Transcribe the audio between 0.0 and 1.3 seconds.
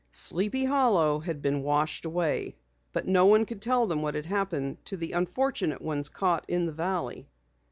Sleepy Hollow